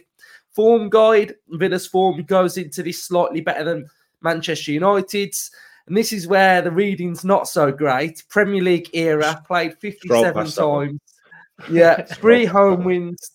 [0.51, 3.89] Form guide Villa's form goes into this slightly better than
[4.23, 5.51] Manchester United's.
[5.87, 8.25] And this is where the reading's not so great.
[8.29, 11.01] Premier League era, played 57 times.
[11.71, 13.31] Yeah, three home wins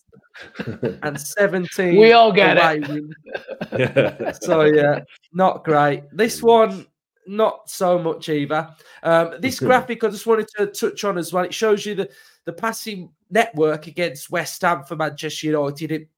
[1.02, 1.98] and 17.
[1.98, 4.38] We all get it.
[4.42, 5.00] so, yeah,
[5.32, 6.04] not great.
[6.12, 6.86] This one,
[7.26, 8.68] not so much either.
[9.02, 11.44] Um, this graphic I just wanted to touch on as well.
[11.44, 12.10] It shows you the,
[12.44, 15.92] the passing network against West Ham for Manchester United.
[15.92, 16.08] It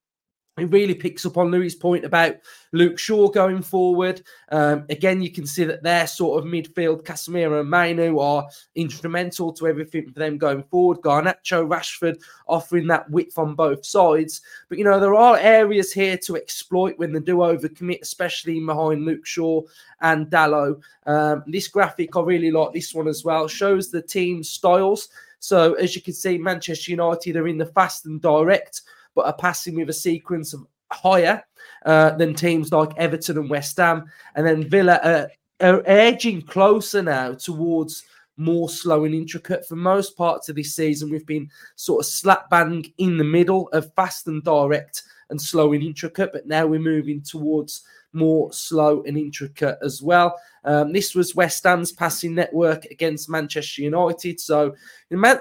[0.57, 2.37] it really picks up on Luis' point about
[2.71, 4.23] Luke Shaw going forward.
[4.51, 9.53] Um, again, you can see that their sort of midfield, Casemiro and Mainoo, are instrumental
[9.55, 10.99] to everything for them going forward.
[11.01, 14.43] Garnacho, Rashford offering that width on both sides.
[14.69, 19.05] But, you know, there are areas here to exploit when they do overcommit, especially behind
[19.05, 19.63] Luke Shaw
[20.03, 20.81] and Dalot.
[21.07, 25.09] Um, this graphic, I really like this one as well, shows the team styles.
[25.41, 28.83] So, as you can see, Manchester United are in the fast and direct
[29.15, 31.43] but are passing with a sequence of higher
[31.87, 34.05] uh, than teams like Everton and West Ham.
[34.35, 38.05] And then Villa are, are edging closer now towards
[38.37, 39.67] more slow and intricate.
[39.67, 43.69] For most parts of this season, we've been sort of slap bang in the middle
[43.69, 49.03] of fast and direct and slow and intricate, but now we're moving towards more slow
[49.03, 50.39] and intricate as well.
[50.65, 54.41] Um, this was West Ham's passing network against Manchester United.
[54.41, 54.75] So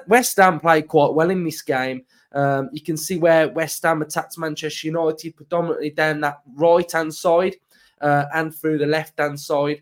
[0.07, 2.03] West Ham played quite well in this game.
[2.33, 7.13] Um, you can see where West Ham attacked Manchester United predominantly down that right hand
[7.13, 7.55] side
[8.01, 9.81] uh, and through the left hand side.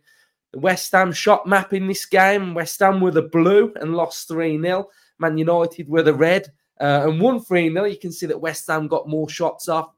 [0.51, 4.27] The West Ham shot map in this game West Ham were the blue and lost
[4.27, 4.89] 3 0.
[5.19, 7.85] Man United were the red uh, and won 3 0.
[7.85, 9.93] You can see that West Ham got more shots off.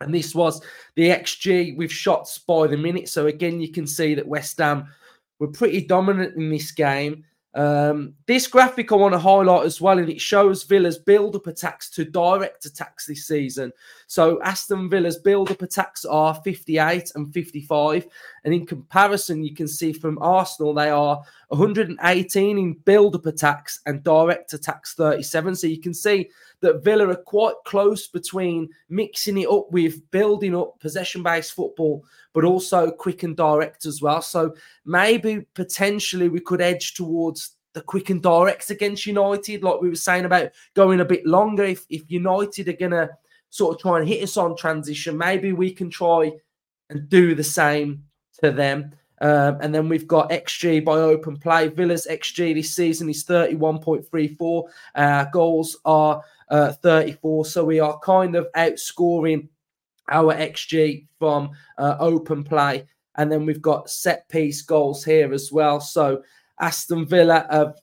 [0.00, 0.60] And this was
[0.96, 3.08] the XG with shots by the minute.
[3.08, 4.86] So again, you can see that West Ham
[5.38, 7.24] were pretty dominant in this game.
[7.54, 11.46] Um, this graphic I want to highlight as well, and it shows Villa's build up
[11.46, 13.72] attacks to direct attacks this season.
[14.14, 18.06] So Aston Villa's build up attacks are 58 and 55.
[18.44, 23.80] And in comparison, you can see from Arsenal, they are 118 in build up attacks
[23.86, 25.56] and direct attacks 37.
[25.56, 30.54] So you can see that Villa are quite close between mixing it up with building
[30.54, 34.22] up possession based football, but also quick and direct as well.
[34.22, 39.88] So maybe potentially we could edge towards the quick and direct against United, like we
[39.88, 41.64] were saying about going a bit longer.
[41.64, 43.10] If, if United are going to
[43.54, 46.32] sort of try and hit us on transition, maybe we can try
[46.90, 48.02] and do the same
[48.42, 48.90] to them.
[49.20, 51.68] Um, and then we've got XG by open play.
[51.68, 54.64] Villa's XG this season is 31.34.
[54.96, 57.44] Uh, goals are uh, 34.
[57.44, 59.46] So we are kind of outscoring
[60.10, 62.88] our XG from uh, open play.
[63.14, 65.78] And then we've got set piece goals here as well.
[65.78, 66.24] So
[66.60, 67.76] Aston Villa have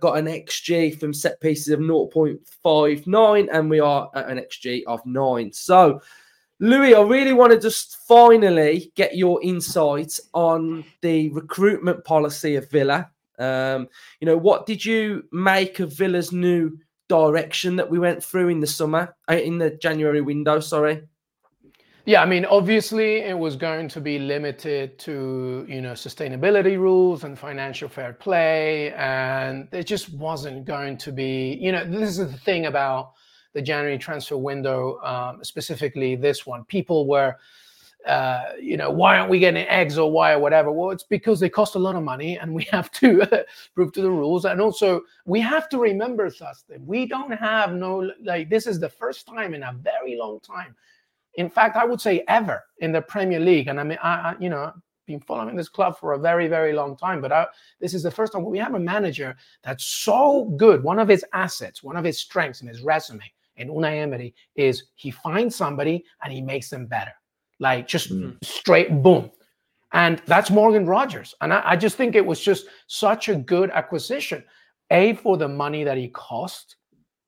[0.00, 5.04] got an XG from set pieces of 0.59, and we are at an XG of
[5.06, 5.52] 9.
[5.52, 6.00] So,
[6.60, 12.70] Luis, I really want to just finally get your insights on the recruitment policy of
[12.70, 13.10] Villa.
[13.38, 13.88] Um,
[14.20, 18.60] you know, what did you make of Villa's new direction that we went through in
[18.60, 20.60] the summer, uh, in the January window?
[20.60, 21.02] Sorry.
[22.06, 27.24] Yeah, I mean, obviously, it was going to be limited to you know sustainability rules
[27.24, 31.58] and financial fair play, and it just wasn't going to be.
[31.60, 33.12] You know, this is the thing about
[33.54, 36.64] the January transfer window, um, specifically this one.
[36.64, 37.36] People were
[38.06, 40.70] uh, you know, why aren't we getting eggs or why or whatever?
[40.70, 44.02] Well, it's because they cost a lot of money and we have to prove to
[44.02, 44.44] the rules.
[44.44, 48.90] And also, we have to remember, Justin, we don't have no, like, this is the
[48.90, 50.74] first time in a very long time.
[51.36, 53.68] In fact, I would say ever in the Premier League.
[53.68, 54.72] And I mean, I, I you know,
[55.06, 57.20] been following this club for a very, very long time.
[57.20, 57.46] But I,
[57.80, 60.82] this is the first time we have a manager that's so good.
[60.82, 64.84] One of his assets, one of his strengths in his resume in Unai Emery is
[64.94, 67.12] he finds somebody and he makes them better
[67.60, 68.36] like just mm.
[68.42, 69.30] straight boom.
[69.92, 71.34] And that's Morgan Rogers.
[71.40, 74.42] And I, I, just think it was just such a good acquisition.
[74.90, 76.76] A for the money that he cost,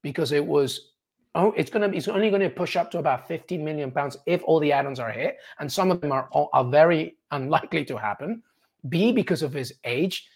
[0.03, 0.90] because it was
[1.37, 4.42] oh, it's gonna be it's only gonna push up to about 50 million pounds if
[4.44, 8.42] all the add-ons are hit, and some of them are are very unlikely to happen.
[8.88, 10.29] B because of his age,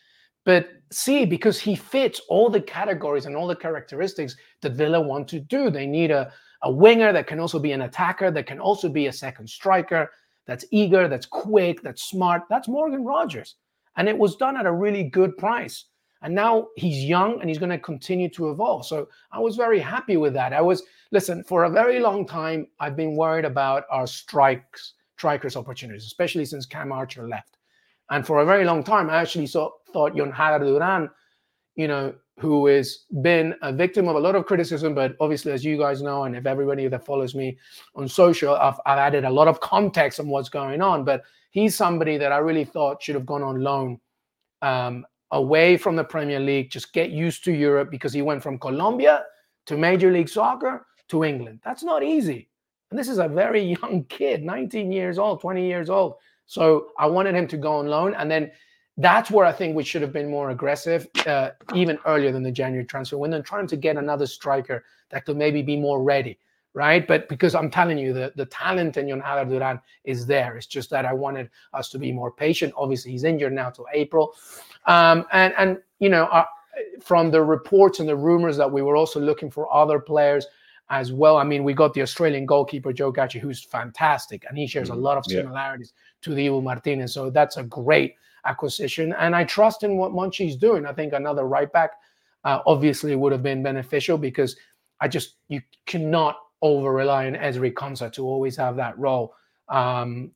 [0.44, 5.26] but C because he fits all the categories and all the characteristics that Villa want
[5.28, 5.70] to do.
[5.70, 6.32] They need a
[6.62, 10.10] a winger that can also be an attacker, that can also be a second striker,
[10.46, 12.42] that's eager, that's quick, that's smart.
[12.50, 13.56] That's Morgan Rogers.
[13.96, 15.86] And it was done at a really good price.
[16.22, 18.86] And now he's young and he's going to continue to evolve.
[18.86, 20.52] So I was very happy with that.
[20.52, 25.56] I was, listen, for a very long time, I've been worried about our strikes, strikers'
[25.56, 27.56] opportunities, especially since Cam Archer left.
[28.10, 31.08] And for a very long time, I actually saw, thought Jhon Jader Duran,
[31.76, 35.64] you know, who has been a victim of a lot of criticism, but obviously, as
[35.64, 37.58] you guys know, and if everybody that follows me
[37.94, 41.04] on social, I've, I've added a lot of context on what's going on.
[41.04, 44.00] But he's somebody that I really thought should have gone on loan
[44.62, 48.58] um, away from the Premier League, just get used to Europe because he went from
[48.58, 49.24] Colombia
[49.66, 51.60] to Major League Soccer to England.
[51.64, 52.48] That's not easy.
[52.90, 56.14] And this is a very young kid, 19 years old, 20 years old.
[56.46, 58.14] So I wanted him to go on loan.
[58.14, 58.50] And then
[58.96, 62.50] that's where I think we should have been more aggressive, uh, even earlier than the
[62.50, 66.38] January transfer window, trying to get another striker that could maybe be more ready,
[66.74, 67.06] right?
[67.06, 70.56] But because I'm telling you, the, the talent in Jhon Duran is there.
[70.56, 72.72] It's just that I wanted us to be more patient.
[72.76, 74.34] Obviously, he's injured now till April,
[74.86, 76.44] um, and and you know, uh,
[77.02, 80.46] from the reports and the rumors that we were also looking for other players
[80.90, 81.36] as well.
[81.36, 84.92] I mean, we got the Australian goalkeeper Joe Gauci, who's fantastic, and he shares a
[84.92, 85.02] mm-hmm.
[85.02, 86.10] lot of similarities yeah.
[86.22, 87.14] to the Dibu Martinez.
[87.14, 89.14] So that's a great acquisition.
[89.18, 90.86] And I trust in what Monchi's doing.
[90.86, 91.92] I think another right back
[92.44, 94.56] uh, obviously would have been beneficial because
[95.00, 99.34] I just, you cannot over rely on Ezri Konsa to always have that role.
[99.68, 100.32] Um,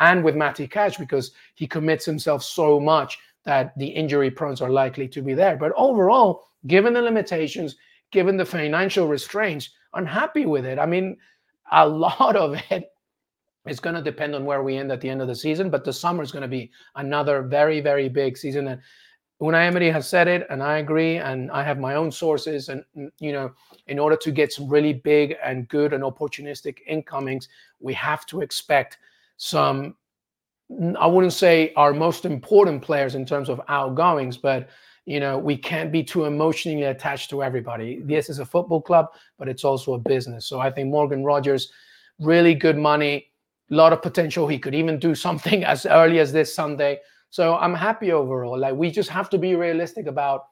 [0.00, 4.70] and with Matty Cash because he commits himself so much that the injury prones are
[4.70, 5.56] likely to be there.
[5.56, 7.76] But overall, given the limitations,
[8.10, 10.78] given the financial restraints, I'm happy with it.
[10.78, 11.16] I mean,
[11.72, 12.60] a lot of
[13.66, 15.84] it's going to depend on where we end at the end of the season, but
[15.84, 18.68] the summer is going to be another very, very big season.
[18.68, 18.80] And
[19.40, 21.16] Unai Emery has said it, and I agree.
[21.16, 22.68] And I have my own sources.
[22.68, 23.52] And mm, you know,
[23.86, 27.48] in order to get some really big and good and opportunistic incomings,
[27.80, 28.98] we have to expect
[29.36, 29.96] some.
[30.98, 34.68] I wouldn't say our most important players in terms of outgoings, but
[35.04, 38.00] you know, we can't be too emotionally attached to everybody.
[38.00, 39.06] This is a football club,
[39.38, 40.46] but it's also a business.
[40.46, 41.72] So I think Morgan Rogers,
[42.20, 43.30] really good money,
[43.70, 44.46] a lot of potential.
[44.46, 47.00] He could even do something as early as this Sunday.
[47.30, 48.58] So I'm happy overall.
[48.58, 50.46] Like we just have to be realistic about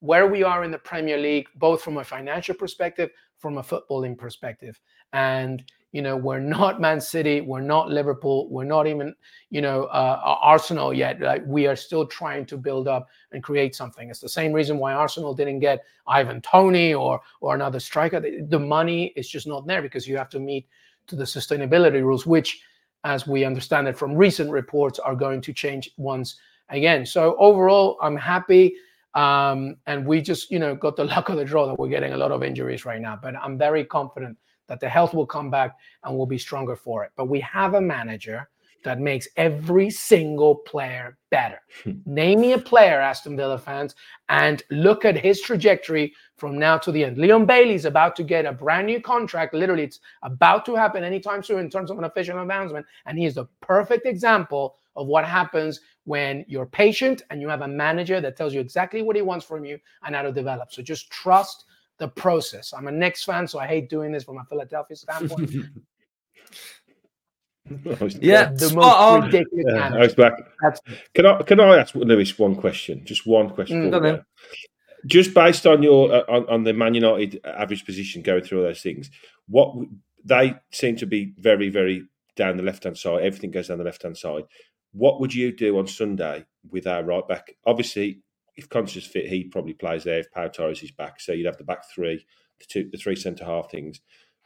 [0.00, 4.16] where we are in the Premier League, both from a financial perspective, from a footballing
[4.16, 4.80] perspective.
[5.12, 5.62] And
[5.92, 9.12] you know, we're not Man City, we're not Liverpool, we're not even,
[9.50, 11.20] you know, uh, Arsenal yet.
[11.20, 14.08] Like we are still trying to build up and create something.
[14.08, 18.20] It's the same reason why Arsenal didn't get Ivan Toney or or another striker.
[18.20, 20.68] The money is just not there because you have to meet
[21.08, 22.62] to the sustainability rules, which
[23.04, 26.36] as we understand it from recent reports, are going to change once
[26.68, 27.04] again.
[27.06, 28.74] So overall, I'm happy.
[29.14, 32.12] Um, and we just, you know, got the luck of the draw that we're getting
[32.12, 33.18] a lot of injuries right now.
[33.20, 34.36] But I'm very confident
[34.66, 37.10] that the health will come back and we'll be stronger for it.
[37.16, 38.48] But we have a manager
[38.82, 41.60] that makes every single player better.
[41.84, 41.92] Hmm.
[42.06, 43.94] Name me a player, Aston Villa fans,
[44.28, 47.18] and look at his trajectory from now to the end.
[47.18, 49.54] Leon Bailey's about to get a brand new contract.
[49.54, 52.86] Literally, it's about to happen anytime soon in terms of an official announcement.
[53.06, 57.62] And he is the perfect example of what happens when you're patient and you have
[57.62, 60.72] a manager that tells you exactly what he wants from you and how to develop.
[60.72, 61.64] So just trust
[61.98, 62.72] the process.
[62.72, 65.52] I'm a Knicks fan, so I hate doing this from a Philadelphia standpoint.
[68.20, 69.64] yeah, the most ridiculous.
[69.68, 70.32] Yeah, I was back.
[71.14, 73.04] Can I can I ask Luis one question?
[73.04, 73.90] Just one question.
[73.90, 74.24] Mm,
[75.06, 78.64] just based on your uh, on, on, the Man United average position, going through all
[78.64, 79.10] those things,
[79.46, 79.72] what
[80.24, 83.22] they seem to be very very down the left hand side.
[83.22, 84.44] Everything goes down the left hand side.
[84.92, 87.56] What would you do on Sunday with our right back?
[87.66, 88.20] Obviously,
[88.56, 90.18] if Konsa's fit, he probably plays there.
[90.18, 92.26] If Pau Torres is back, so you'd have the back three,
[92.58, 94.00] the two, the three centre half things.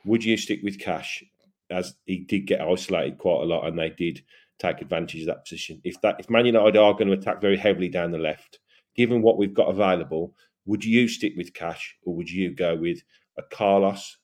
[0.04, 1.24] Would you stick with Cash
[1.70, 4.22] as he did get isolated quite a lot, and they did
[4.59, 5.81] take advantage of that position.
[5.85, 8.61] If that if Man United are going to attack very heavily down the left,
[8.96, 10.35] given what we've got available,
[10.66, 13.03] would you stick with Cash or would you go with
[13.38, 14.16] a Carlos?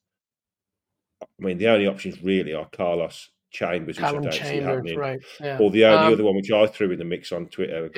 [1.22, 4.60] I mean, the only options really are Carlos Chambers, which Callum I don't Chambers, see
[4.60, 4.98] happening.
[4.98, 5.58] Right, yeah.
[5.58, 7.90] Or the only um, other one which I threw in the mix on Twitter,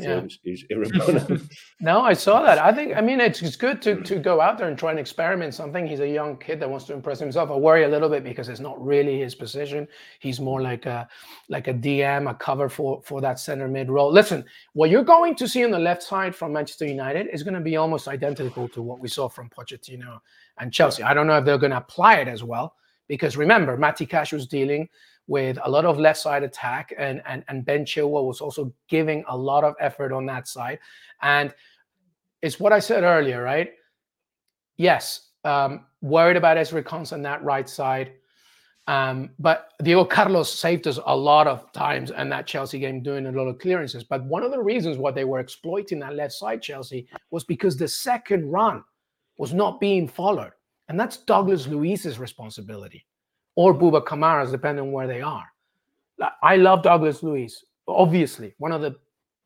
[0.00, 0.22] yeah.
[0.44, 1.48] is, is
[1.80, 2.58] no, I saw that.
[2.58, 4.98] I think, I mean, it's, it's good to, to go out there and try and
[4.98, 5.86] experiment something.
[5.86, 7.50] He's a young kid that wants to impress himself.
[7.50, 9.86] I worry a little bit because it's not really his position.
[10.18, 11.08] He's more like a
[11.48, 14.12] like a DM, a cover for for that center mid role.
[14.12, 17.54] Listen, what you're going to see on the left side from Manchester United is going
[17.54, 20.18] to be almost identical to what we saw from Pochettino
[20.58, 21.04] and Chelsea.
[21.04, 22.74] I don't know if they're going to apply it as well
[23.12, 24.88] because remember, Matty Cash was dealing
[25.26, 29.22] with a lot of left side attack, and, and, and Ben Chilwell was also giving
[29.28, 30.78] a lot of effort on that side.
[31.20, 31.52] And
[32.40, 33.72] it's what I said earlier, right?
[34.78, 38.14] Yes, um, worried about Ezri Konsa on that right side.
[38.86, 43.26] Um, but Diego Carlos saved us a lot of times in that Chelsea game doing
[43.26, 44.04] a lot of clearances.
[44.04, 47.76] But one of the reasons why they were exploiting that left side, Chelsea, was because
[47.76, 48.82] the second run
[49.36, 50.52] was not being followed.
[50.92, 53.06] And that's Douglas Luiz's responsibility
[53.56, 53.82] or mm-hmm.
[53.82, 55.46] Buba Kamara's, depending on where they are.
[56.42, 58.96] I love Douglas Luiz, obviously, one of the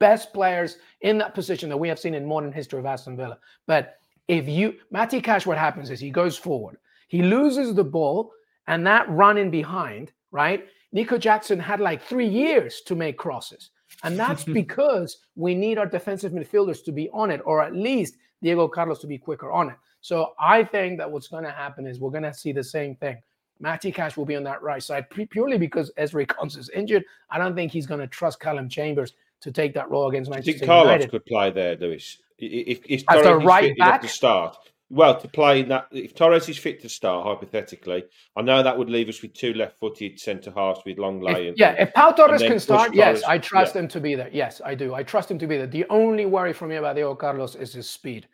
[0.01, 3.39] best players in that position that we have seen in modern history of Aston Villa.
[3.69, 8.33] But if you, Matty Cash, what happens is he goes forward, he loses the ball,
[8.67, 10.67] and that run in behind, right?
[10.91, 13.71] Nico Jackson had like three years to make crosses.
[14.03, 18.17] And that's because we need our defensive midfielders to be on it, or at least
[18.43, 19.77] Diego Carlos to be quicker on it.
[20.07, 22.95] So I think that what's going to happen is we're going to see the same
[22.95, 23.21] thing.
[23.59, 27.03] Matty Cash will be on that right side purely because Ezri Konsa is injured.
[27.29, 30.51] I don't think he's going to trust Callum Chambers to take that role against Manchester
[30.53, 30.63] United.
[30.63, 31.11] I think Carlos United.
[31.11, 32.19] could play there, Luis.
[32.39, 34.57] If, if As Torres right fit, back to start.
[34.91, 38.05] Well, to play in that, if Torres is fit to start, hypothetically,
[38.37, 41.55] I know that would leave us with two left-footed centre halves with Lenglet.
[41.57, 43.81] yeah, if Pau Torres can start, yes, I trust yeah.
[43.81, 44.31] him to be there.
[44.33, 44.95] Yes, I do.
[44.95, 45.67] I trust him to be there.
[45.67, 48.29] The only worry for me about Diego Carlos is his speed.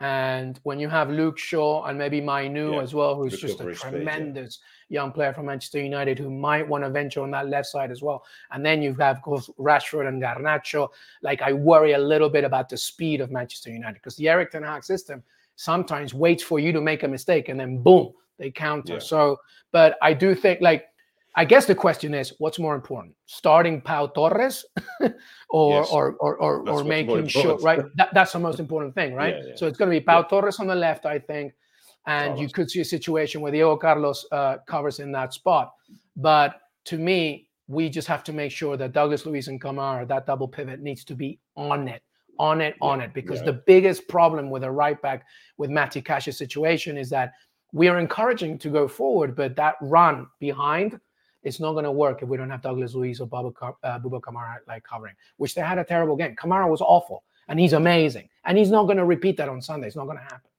[0.00, 2.80] And when you have Luke Shaw and maybe Mainoo yeah.
[2.80, 5.02] as well, who's just a tremendous yeah.
[5.02, 8.00] young player from Manchester United who might want to venture on that left side as
[8.00, 8.24] well.
[8.50, 10.88] And then you have, got of course, Rashford and Garnacho.
[11.22, 14.52] Like, I worry a little bit about the speed of Manchester United because the Erik
[14.52, 15.22] Ten Hag system
[15.56, 18.94] sometimes waits for you to make a mistake and then boom, they counter.
[18.94, 19.00] Yeah.
[19.00, 19.38] So,
[19.70, 20.86] but I do think, like,
[21.36, 24.64] I guess the question is, what's more important, starting Pau Torres,
[25.50, 25.90] or, yes.
[25.90, 27.80] or, or or or making sure right?
[27.96, 29.36] That, that's the most important thing, right?
[29.36, 29.56] Yeah, yeah.
[29.56, 31.52] So it's going to be Pau Torres on the left, I think,
[32.06, 32.40] and Carlos.
[32.40, 35.72] you could see a situation where Diego Carlos uh, covers in that spot.
[36.16, 40.26] But to me, we just have to make sure that Douglas Luiz and Kamara, that
[40.26, 42.02] double pivot, needs to be on it
[42.40, 43.44] on it, on it, because yeah.
[43.46, 45.26] the biggest problem with a right back
[45.58, 47.34] with Matty Cash's situation is that
[47.74, 50.98] we are encouraging to go forward, but that run behind
[51.42, 54.20] it's not going to work if we don't have Douglas Luiz or Bubba, uh, Bouba
[54.20, 56.36] Kamara like covering, which they had a terrible game.
[56.36, 59.86] Kamara was awful, and he's amazing, and he's not going to repeat that on Sunday.
[59.86, 60.50] It's not going to happen.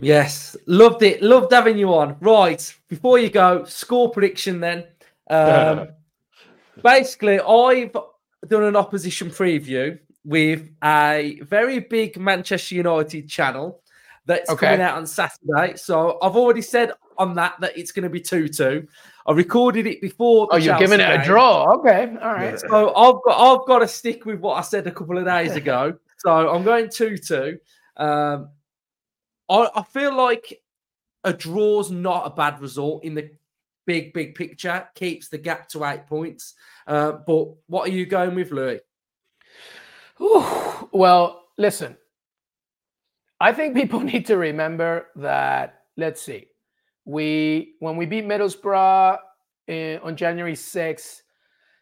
[0.00, 1.22] Yes, loved it.
[1.22, 2.16] Loved having you on.
[2.20, 4.84] Right, before you go, score prediction then.
[5.28, 5.88] Um,
[6.82, 7.92] basically, I've
[8.46, 13.80] done an opposition preview with a very big Manchester United channel
[14.28, 14.66] that's okay.
[14.66, 15.76] coming out on Saturday.
[15.76, 18.86] So I've already said on that that it's going to be 2 2.
[19.26, 20.46] I recorded it before.
[20.50, 21.20] oh, you're Chelsea giving it game.
[21.20, 21.64] a draw.
[21.78, 22.14] Okay.
[22.22, 22.60] All right.
[22.60, 25.56] So I've got, I've got to stick with what I said a couple of days
[25.56, 25.94] ago.
[26.18, 27.58] so I'm going 2 2.
[27.96, 28.50] Um,
[29.48, 30.60] I, I feel like
[31.24, 33.30] a draw's not a bad result in the
[33.86, 36.54] big, big picture, keeps the gap to eight points.
[36.86, 38.80] Uh, but what are you going with, Luis?
[40.20, 40.44] Ooh,
[40.92, 41.96] well, listen,
[43.40, 46.48] I think people need to remember that, let's see,
[47.04, 49.18] we when we beat Middlesbrough
[49.66, 51.22] in, on January 6th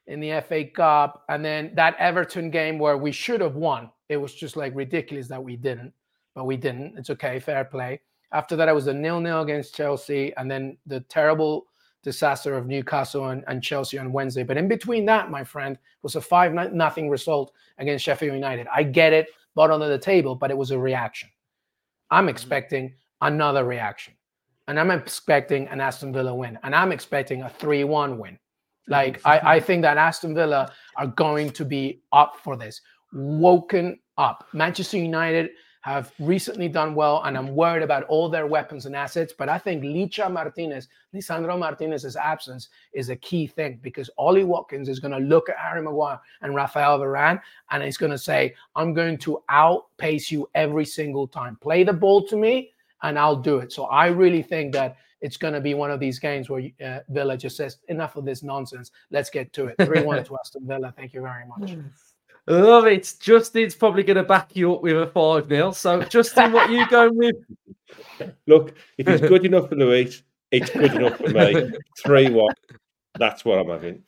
[0.06, 4.16] in the FA Cup, and then that Everton game where we should have won, it
[4.16, 5.92] was just like ridiculous that we didn't,
[6.34, 6.96] but we didn't.
[6.96, 8.00] It's okay, fair play.
[8.32, 11.66] After that, it was a nil-nil against Chelsea, and then the terrible
[12.04, 14.44] disaster of Newcastle and, and Chelsea on Wednesday.
[14.44, 18.68] But in between that, my friend, was a five nothing result against Sheffield United.
[18.72, 19.26] I get it,
[19.56, 21.28] bottom of the table, but it was a reaction.
[22.10, 22.28] I'm mm-hmm.
[22.30, 24.14] expecting another reaction
[24.68, 28.38] and I'm expecting an Aston Villa win, and I'm expecting a 3 1 win.
[28.88, 32.80] Like, I, I think that Aston Villa are going to be up for this,
[33.12, 34.46] woken up.
[34.52, 35.50] Manchester United
[35.86, 39.32] have recently done well, and I'm worried about all their weapons and assets.
[39.32, 44.88] But I think Licha Martinez, Lisandro Martinez's absence is a key thing because Ollie Watkins
[44.88, 48.52] is going to look at Harry Maguire and Rafael Varane, and he's going to say,
[48.74, 51.54] I'm going to outpace you every single time.
[51.60, 52.72] Play the ball to me,
[53.04, 53.70] and I'll do it.
[53.70, 56.98] So I really think that it's going to be one of these games where uh,
[57.10, 58.90] Villa just says, enough of this nonsense.
[59.12, 59.76] Let's get to it.
[59.86, 60.92] 3 1 to Aston Villa.
[60.96, 61.76] Thank you very much.
[62.46, 63.14] Love it.
[63.20, 65.72] Justin's probably going to back you up with a 5 0.
[65.72, 67.36] So, Justin, what are you going with?
[68.46, 71.72] Look, if it's good enough for Luis, it's good enough for me.
[72.04, 72.54] 3 1.
[73.18, 74.02] That's what I'm having.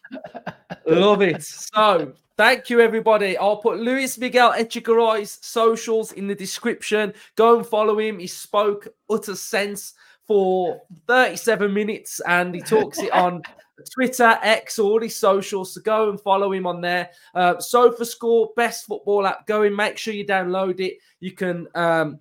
[0.86, 1.43] Love it.
[1.43, 3.36] So, Thank you, everybody.
[3.36, 7.12] I'll put Luis Miguel Echegaray's socials in the description.
[7.34, 8.20] Go and follow him.
[8.20, 13.43] He spoke utter sense for 37 minutes and he talks it on
[13.93, 15.74] Twitter, X, all his socials.
[15.74, 17.11] So go and follow him on there.
[17.35, 19.47] Uh, SofaScore, best football app.
[19.47, 20.99] Go and make sure you download it.
[21.20, 22.18] You can um,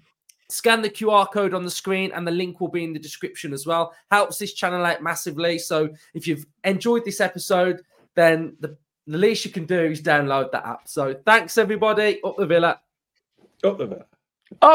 [0.49, 3.53] scan the QR code on the screen and the link will be in the description
[3.53, 3.93] as well.
[4.11, 5.57] Helps this channel out massively.
[5.59, 7.81] So if you've enjoyed this episode,
[8.15, 8.77] then the
[9.07, 10.87] the least you can do is download that app.
[10.87, 12.19] So thanks, everybody.
[12.23, 12.81] Up the Villa.
[13.63, 14.05] Up the Villa.